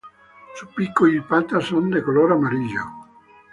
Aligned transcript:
Su 0.55 0.67
pico 0.69 1.07
y 1.07 1.21
patas 1.21 1.65
son 1.65 1.91
de 1.91 2.01
color 2.01 2.31
amarillo. 2.33 2.81